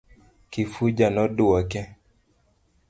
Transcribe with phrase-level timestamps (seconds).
[0.51, 1.81] Kifuja noduoke.